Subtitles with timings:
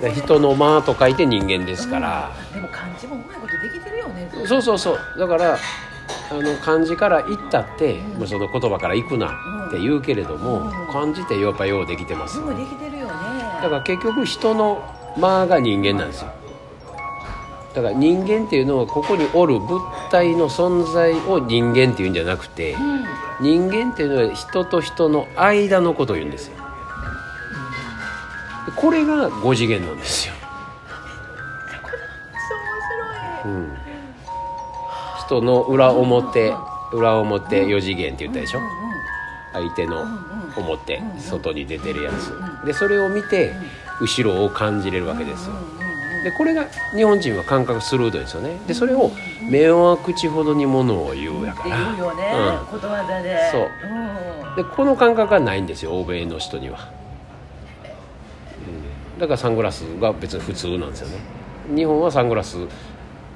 [0.00, 4.30] で人の間と書いて人間ですから、でも漢字もうまいことできてるよね。
[4.46, 4.98] そうそうそう。
[5.18, 5.58] だから
[6.30, 10.92] あの漢字から行ったって、もうその言葉から行くなって言うけれども、うん。
[10.92, 12.34] 漢字ってやっぱようできてます。
[12.34, 13.12] すごいできてるよね。
[13.62, 14.82] だから結局人の
[15.16, 16.30] 間が人間なんですよ。
[17.74, 19.80] だから人間っていうのはここにおる物
[20.10, 23.04] 体の存在を人間っていうんじゃなくてうん。
[23.40, 26.56] 人間っていうのは人と人の間のことを言うんですよ。
[26.56, 26.59] で
[28.76, 30.34] これが5次元なんですよ、
[33.44, 33.76] そうん、
[35.26, 36.54] 人の裏表
[36.92, 38.60] 裏表4次元って言ったでしょ？
[39.52, 40.04] 相手の
[40.56, 42.32] 表外に出てるやうんつ
[42.66, 43.52] でそれを見て
[44.00, 45.54] 後ろを感じれるわけですよ。
[46.22, 48.60] でこれが日本人は感覚鋭いですよね。
[48.66, 49.10] でそれを
[49.50, 51.76] 「目は口ほどにものを言う」やから。
[51.76, 52.32] 言うよね、
[52.72, 52.80] うん。
[52.80, 53.70] そう。
[53.84, 54.10] うん
[54.56, 56.99] でこの感覚がないんですよ欧米の人には、うん、
[59.20, 61.18] だからサングラスが別に普通なんですよね。
[61.76, 62.56] 日本はサングラス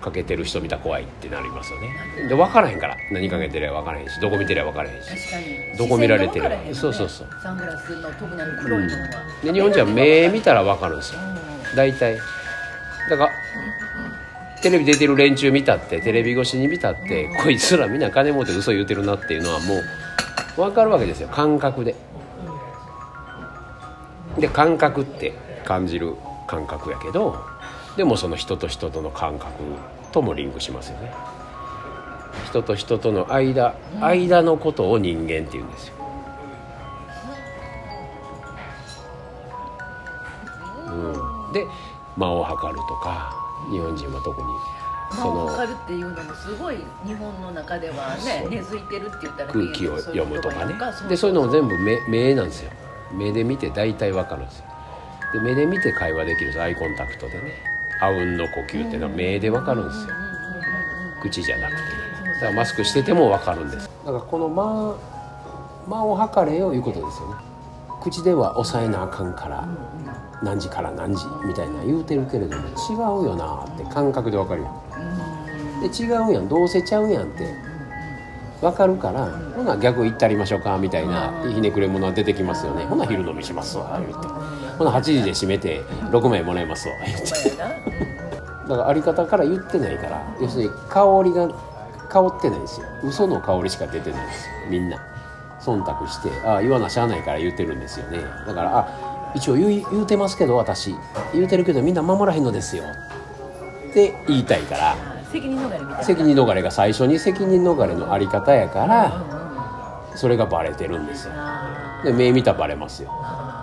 [0.00, 1.94] かけてる人見たら怖いってなりますよね。
[2.26, 2.96] で分からへんから。
[3.12, 5.08] 何かけてりゃ分からへんしどこ見てりゃ分からへんし。
[5.10, 5.78] 確かに。
[5.78, 6.74] どこ見られてる視線が分からへんよね。
[6.74, 7.28] そうそうそう。
[7.42, 9.08] サングラスの特にあの黒いのは、
[9.44, 11.20] で日本人は目見たら分かるんですよ。
[11.20, 11.76] うん。
[11.76, 12.16] 大体。
[13.10, 13.30] だから
[14.62, 19.82] テレビ出てる連中見たってテレビ越しに見たってこいつらみんな金持って嘘言うてるなっていうのはもう
[20.56, 21.28] 分かるわけですよ。
[21.28, 21.94] 感覚で。
[24.38, 25.34] で感覚って
[25.64, 26.14] 感じる
[26.46, 27.36] 感覚やけど
[27.96, 29.52] でもその人と人との感覚
[30.12, 31.12] ともリンクしますよね。
[32.46, 35.94] 人と人との間間のことを人間って言うんですよ。
[40.86, 41.64] うん、で
[42.16, 43.34] 間を測るとか
[43.70, 44.48] 日本人は特に
[45.16, 50.74] まあ分かるっていうのもすごい日本の中ではね根付いてるって言ったら空気を読むとかね。
[50.92, 52.70] そうでそういうのも全部目目なんですよ。
[53.12, 54.73] 目で見て大体わかるんですよ
[55.34, 57.52] で目で見て会話できるんですアイコンタクトでね。
[58.00, 60.14] あうんの呼吸っていうのは目でわかるんですよ。
[61.20, 61.78] 口じゃなくて
[62.34, 64.96] だからマスクしててもわかるんですだからこの間
[65.88, 67.34] 間を測れよいうことですよね。
[68.02, 69.66] 口では抑えなあかんから
[70.42, 72.96] 何時から何時みたいな言うてるけれども違う
[73.26, 75.80] よなって感覚でわかるやん。
[75.80, 76.48] で違うやん。
[76.48, 77.48] どうせちゃうやんって
[78.60, 82.84] 分かるから、ほな逆行ったりましょうかみたいなひねくれ者は出てきますよね。
[82.84, 84.28] ほな昼飲みしますわ言って
[84.78, 86.94] ほな8時で閉めて6枚もらいますわ。
[88.68, 91.48] だからあり方から言ってないから要するに香りが
[92.08, 92.86] 香ってないんですよ。
[93.02, 94.52] 嘘の香りしか出てないんですよ。
[94.70, 94.98] みんな。
[95.60, 98.18] 忖度してああ言わなしゃあないから言ってるんですよね。
[98.46, 100.94] だからあ一応言うてますけど私。
[101.32, 102.84] 言うてるけどみんな守らへんのですよ。
[103.90, 104.92] って言いたいから。
[104.92, 104.96] あ
[105.32, 106.04] 責任逃れみたいな。
[106.04, 109.22] 責任逃れが最初に責任逃れのあり方やかうんら
[110.14, 111.32] それがバレてるんですよ。
[111.34, 113.53] あで目見たらバレますよ、あ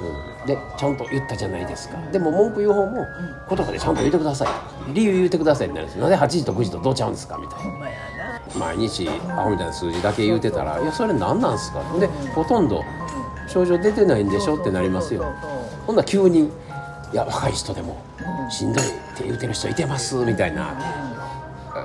[0.00, 1.98] うん、でちゃんと言ったじゃないですか。
[2.12, 3.06] でも文句言う方も
[3.48, 4.48] 言葉でちゃんと言ってください。
[4.94, 7.72] 理由言ってくださいってなるんですよなんで8時と9時とどうちゃうんですかみたいな。
[8.56, 12.82] 毎日アホみたいな数字だけ言うてたら「いやそれ何なんすか?」でほとんど
[13.46, 14.56] 症状出てないんでしょ？
[14.56, 15.24] ってなりますよ。
[15.86, 16.50] ほんなら急に
[17.12, 17.96] 「いや若い人でも
[18.50, 18.86] しんどいっ
[19.16, 20.74] て言うてる人いてます」みたいな。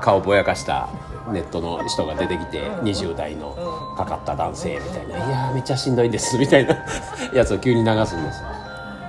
[0.00, 0.88] 顔ぼやかした
[1.32, 3.54] ネットの人が出てきて20代の
[3.96, 6.74] かかった男性みたいな「いやーめっちゃしんどいんです」みたいな
[7.38, 8.42] やつを急に流すんです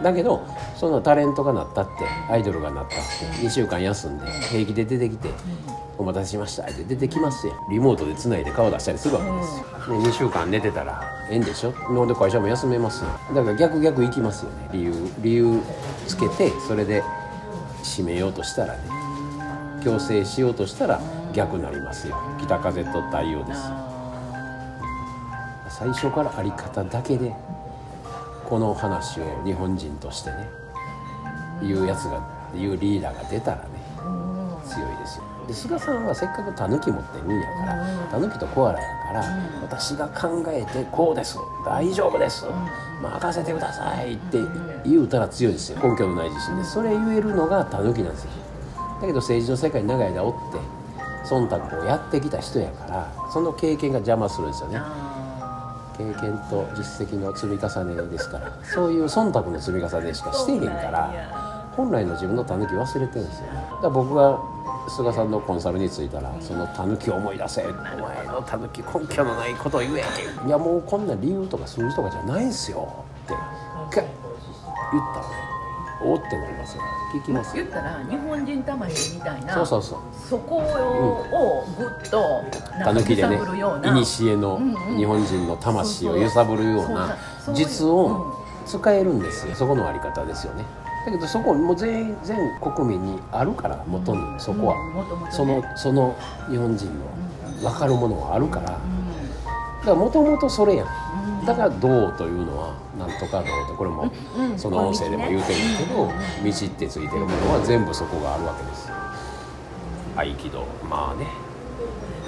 [0.04, 0.46] だけど
[0.76, 1.92] そのタレントがなったって
[2.30, 3.04] アイドルがなったって
[3.46, 5.30] 2週間休んで平気で出てきて
[5.98, 11.02] 「お待たせしました」って出てきますよリモートでつないで顔出したりするわけですよ、で2週間寝てたら
[11.32, 11.72] ええんでしょ？
[11.72, 14.70] ほんで会社も休めますよだから逆逆行きますよね。
[14.72, 15.60] 理由理由
[16.08, 17.04] つけてそれで
[17.84, 18.80] 締めようとしたらね。
[19.84, 21.00] 強制しようとしたら
[21.34, 22.18] 逆になりますよ。
[22.40, 23.76] 北風と太陽ですよ。
[25.70, 27.34] 最初からあり方だけで
[28.48, 30.50] この話を日本人としてね
[31.62, 32.26] 言うやつが
[32.56, 33.64] 言うリーダーが出たらね
[34.66, 35.24] 強いですよ。
[35.48, 39.24] で菅さんはせっかくタヌキ持ってるんやからタヌキとコアラやから
[39.62, 42.46] 私が考えてこうです大丈夫です
[43.02, 44.40] 任せてくださいって
[44.86, 46.64] 言うたら強いですよ根拠のない自信で。
[46.64, 48.32] それ言えるのがタヌキなんですよ。
[49.02, 50.60] だけど政治の世界に長い間おって
[51.26, 54.78] 忖度をやってきた人やからその経験が邪魔するんですよね。
[54.78, 55.17] あ
[55.98, 64.40] 経験と実績の積み重ねですからそういう忖度の積み重ねしかしてへんから本来の自分のタヌキ忘れてるんですよだから僕が
[64.90, 70.04] 菅さんのコンサルに着いたらそのタヌキを思い出せお前のタヌキ根拠のないことを言え
[70.46, 73.40] いやもうこんな理由とか数字とかじゃないんすよってか
[73.92, 75.47] 言ったらね
[76.02, 76.84] おってなりますよ
[77.14, 77.64] 聞きますよ。
[77.64, 80.00] 言ったら日本人魂みたいなそうそうそう。
[80.30, 84.60] そこをぐっとタなんかヌキでね揺さぶるような古の
[84.98, 87.18] 日本人の魂を揺さぶるような
[87.54, 88.36] 実を
[88.66, 89.56] 使えるんですよ。
[89.56, 90.64] そこのあり方ですよね。
[91.06, 95.32] だけどそこもう全全国民にあるから元にそこは、うん元々ね。
[95.32, 96.16] そのその
[96.50, 96.86] 日本人
[97.64, 98.80] の分かるものはあるから、だか
[99.86, 100.88] らもともとそれやん。
[101.46, 102.74] だから「道」というのは
[103.20, 104.12] とか道ってこれも
[104.58, 108.90] その音声でも言うてるけど道ってついてるものは全部そこがあるわけです。
[108.90, 108.96] よ
[110.16, 110.66] 合気道。
[110.90, 111.28] まあね。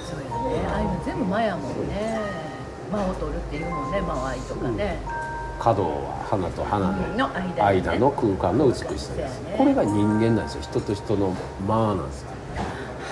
[0.04, 0.68] そうやね。
[0.68, 2.20] ああいうの全部間やもんね。
[2.90, 4.00] 間を取るっていうもんね。
[4.00, 4.98] 間合いとかね、
[5.58, 10.62] 華道は花と花のの間,、間の空間の美しさです、これが人間なんですよ。
[10.62, 11.34] 人と人の
[11.66, 12.30] 間なんですよ。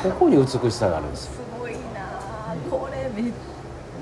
[0.02, 1.78] ここに美しさがあるんですよ、すごいな。
[2.48, 3.32] あこれめっ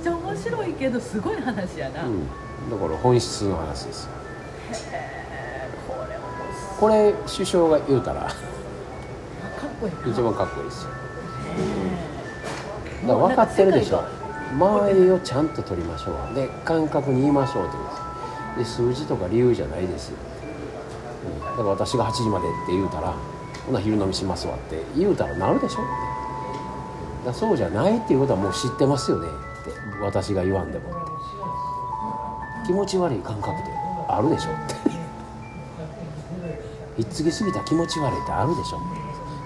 [0.03, 2.29] ちゃ面白いけどすごい話やな、うん、
[2.71, 4.11] だから本質の話ですよ。
[6.79, 8.33] これ首相が言うたらかっ
[9.81, 10.13] こいいな。
[10.13, 10.91] 一番かっこいいですよ。
[10.91, 10.97] ね
[13.07, 14.03] だから分かってるでしょ。
[14.03, 14.17] もうなんか
[14.57, 16.35] 間合いをちゃんと取りましょう。
[16.35, 17.85] で感覚に言いましょうってこ
[18.55, 20.17] とですで数字とか理由じゃないですよ、
[21.25, 23.15] うん、だから私が8時までって言うたら
[23.67, 25.83] ほな昼飲みしますわって言うたらなるでしょ。
[25.83, 25.85] っ
[27.23, 29.29] てだそうじゃないっていうことはもう知ってますよね。
[29.29, 29.71] って
[30.01, 31.06] 私が言わんでも
[32.67, 33.71] 気持ち悪い感覚って
[34.09, 34.75] あるでしょって。
[36.97, 38.87] ひっつきすぎた気持ち悪いってあるでしょって。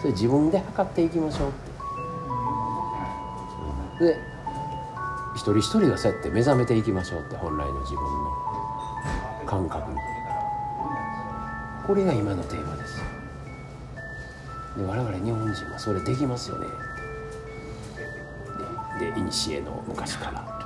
[0.01, 1.53] それ自分で測っていきましょうっ
[3.99, 4.05] て。
[4.07, 4.17] で
[5.35, 8.11] 一人一人がそうやって目覚めていきましょうって本来の自分の
[9.47, 9.99] 感覚に。
[11.87, 13.21] これが今のテーマです。
[14.77, 16.67] で我々日本人はそれできますよね
[18.99, 20.47] でで古の昔から「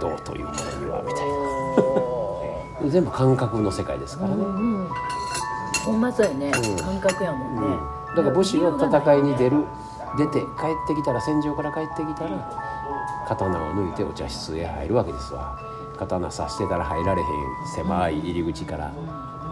[0.00, 2.90] 道というものには」みたいな。
[2.90, 4.88] 全部感覚の世界ですからね、うんうん
[5.84, 6.76] ほんまそうやね、うん。
[6.76, 9.64] 感覚やもんね、うん、だから武士は戦いに出る
[10.18, 10.46] 出て帰っ
[10.88, 12.30] てきたら戦場から帰ってきたら
[13.28, 15.56] 刀を抜いてお茶室へ入るわけですわ。
[15.98, 17.28] 刀刺してたら入られへん
[17.74, 18.90] 狭い入り口から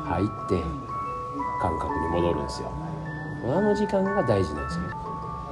[0.05, 0.62] 入って
[1.61, 2.71] 感覚に戻るんですよ。
[3.45, 4.83] あの時間が大事なんですよ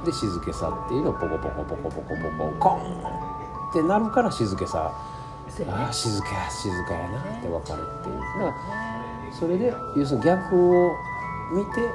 [0.05, 3.26] で静けさっていうのをポコポコポコポコポココン
[3.69, 4.91] ってなるから静けさ。
[5.69, 7.19] ああ静かや静かやな。
[7.19, 8.19] って分かるっていう。
[8.19, 8.53] だから
[9.33, 10.91] それで要するに逆を
[11.51, 11.89] 見て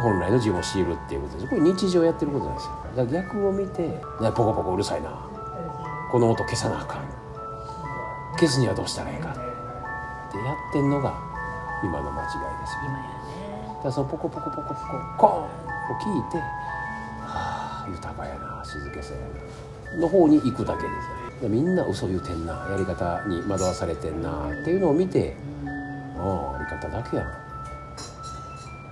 [0.00, 1.48] 本来の自分を知るっていうことです。
[1.48, 2.72] これ日常やってることなんですよ。
[2.96, 4.00] だから逆を見て「ね
[4.34, 5.10] ポコポコうるさいな。
[6.10, 7.02] この音消さなあかん。
[8.38, 9.44] 消すにはどうしたらいいか」ってや
[10.52, 11.14] ってんのが
[11.82, 12.36] 今の間違いです。
[12.36, 13.74] よね。
[13.76, 14.74] だからそのポコポコポコポコ
[15.18, 15.46] コーンを
[16.22, 16.38] 聞いて
[17.24, 19.26] 「はあ豊かやな静けさやな」
[19.98, 20.88] の方に行くだけで
[21.40, 21.44] す。
[21.44, 22.68] よみんな嘘言うてんな。
[22.70, 25.36] やり方に惑わされてんなっていうのを見て
[26.16, 27.26] ああやり方だけやん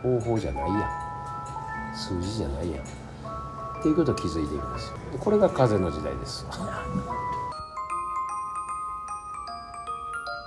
[0.02, 1.96] 方法じゃないやん。
[1.96, 2.84] 数字じゃないやん。
[2.84, 4.96] っていうことを気づいていくんですよ。
[5.18, 6.46] これが風の時代です。